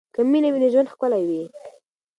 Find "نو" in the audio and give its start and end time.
0.61-0.67